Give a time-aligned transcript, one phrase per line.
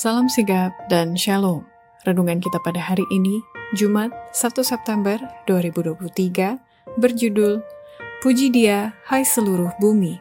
[0.00, 1.60] Salam sigap dan shalom.
[2.08, 3.44] Renungan kita pada hari ini,
[3.76, 6.56] Jumat 1 September 2023,
[6.96, 7.60] berjudul
[8.24, 10.16] Puji Dia, Hai Seluruh Bumi.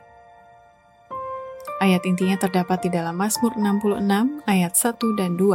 [1.79, 5.47] Ayat intinya terdapat di dalam Mazmur 66 ayat 1 dan 2.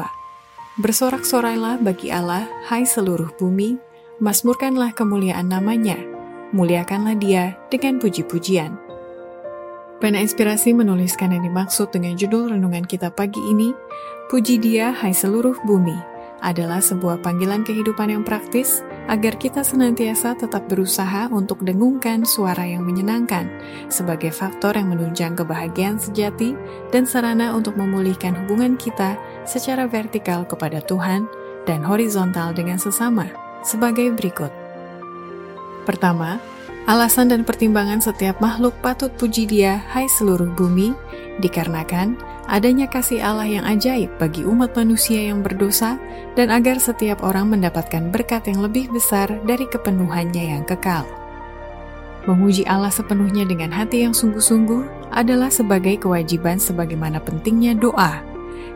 [0.81, 3.77] Bersorak-sorailah bagi Allah, hai seluruh bumi,
[4.25, 6.01] masmurkanlah kemuliaan namanya,
[6.57, 8.85] muliakanlah dia dengan puji-pujian.
[10.05, 13.73] Pena Inspirasi menuliskan yang dimaksud dengan judul renungan kita pagi ini,
[14.25, 16.01] Puji Dia Hai Seluruh Bumi,
[16.41, 22.89] adalah sebuah panggilan kehidupan yang praktis agar kita senantiasa tetap berusaha untuk dengungkan suara yang
[22.89, 23.53] menyenangkan
[23.93, 26.57] sebagai faktor yang menunjang kebahagiaan sejati
[26.89, 31.29] dan sarana untuk memulihkan hubungan kita secara vertikal kepada Tuhan
[31.68, 33.29] dan horizontal dengan sesama
[33.61, 34.48] sebagai berikut.
[35.84, 36.41] Pertama,
[36.84, 40.93] Alasan dan pertimbangan setiap makhluk patut puji dia, hai seluruh bumi,
[41.41, 42.12] dikarenakan
[42.50, 45.97] adanya kasih Allah yang ajaib bagi umat manusia yang berdosa
[46.36, 51.06] dan agar setiap orang mendapatkan berkat yang lebih besar dari kepenuhannya yang kekal.
[52.25, 58.34] Memuji Allah sepenuhnya dengan hati yang sungguh-sungguh adalah sebagai kewajiban sebagaimana pentingnya doa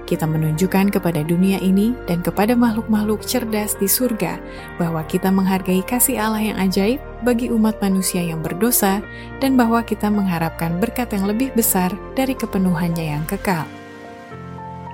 [0.09, 4.41] kita menunjukkan kepada dunia ini dan kepada makhluk-makhluk cerdas di surga
[4.81, 9.05] bahwa kita menghargai kasih Allah yang ajaib bagi umat manusia yang berdosa
[9.39, 13.78] dan bahwa kita mengharapkan berkat yang lebih besar dari kepenuhannya yang kekal.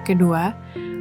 [0.04, 0.52] Kedua,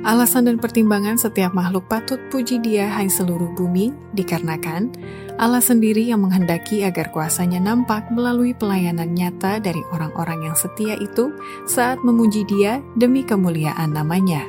[0.07, 4.95] alasan dan pertimbangan setiap makhluk patut puji dia hai seluruh bumi dikarenakan
[5.35, 11.35] Allah sendiri yang menghendaki agar kuasanya nampak melalui pelayanan nyata dari orang-orang yang setia itu
[11.67, 14.45] saat memuji dia demi kemuliaan namanya.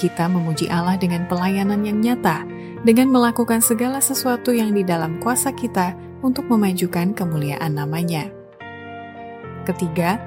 [0.00, 2.46] Kita memuji Allah dengan pelayanan yang nyata,
[2.80, 8.30] dengan melakukan segala sesuatu yang di dalam kuasa kita untuk memajukan kemuliaan namanya.
[9.64, 10.20] Ketiga,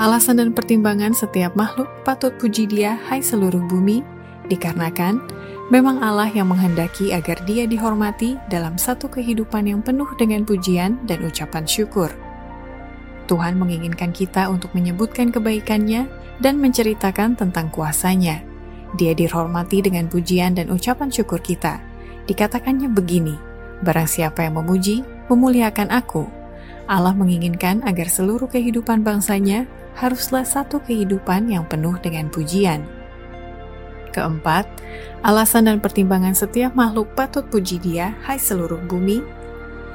[0.00, 4.00] Alasan dan pertimbangan setiap makhluk patut puji dia, hai seluruh bumi,
[4.48, 5.20] dikarenakan
[5.68, 11.20] memang Allah yang menghendaki agar dia dihormati dalam satu kehidupan yang penuh dengan pujian dan
[11.20, 12.08] ucapan syukur.
[13.28, 16.08] Tuhan menginginkan kita untuk menyebutkan kebaikannya
[16.40, 18.40] dan menceritakan tentang kuasanya.
[18.96, 21.80] Dia dihormati dengan pujian dan ucapan syukur kita.
[22.28, 23.36] Dikatakannya begini,
[23.82, 26.41] Barang siapa yang memuji, memuliakan aku.
[26.90, 32.82] Allah menginginkan agar seluruh kehidupan bangsanya haruslah satu kehidupan yang penuh dengan pujian.
[34.12, 34.68] Keempat,
[35.24, 39.24] alasan dan pertimbangan setiap makhluk patut puji dia, hai seluruh bumi,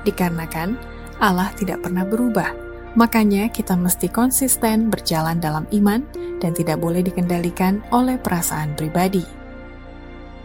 [0.08, 0.74] dikarenakan
[1.22, 2.54] Allah tidak pernah berubah.
[2.98, 6.02] Makanya kita mesti konsisten berjalan dalam iman
[6.42, 9.22] dan tidak boleh dikendalikan oleh perasaan pribadi.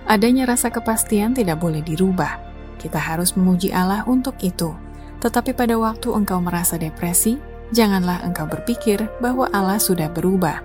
[0.05, 2.37] Adanya rasa kepastian tidak boleh dirubah.
[2.77, 4.92] Kita harus memuji Allah untuk itu.
[5.23, 7.39] Tetapi pada waktu engkau merasa depresi,
[7.71, 10.59] janganlah engkau berpikir bahwa Allah sudah berubah.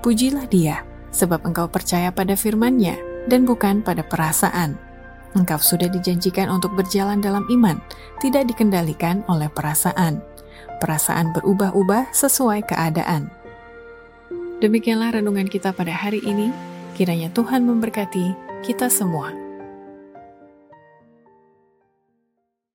[0.00, 0.80] Pujilah dia,
[1.12, 2.96] sebab engkau percaya pada firman-Nya
[3.28, 4.80] dan bukan pada perasaan.
[5.36, 7.76] Engkau sudah dijanjikan untuk berjalan dalam iman,
[8.24, 10.24] tidak dikendalikan oleh perasaan.
[10.80, 13.28] Perasaan berubah-ubah sesuai keadaan.
[14.64, 16.48] Demikianlah renungan kita pada hari ini.
[16.96, 19.47] Kiranya Tuhan memberkati kita semua.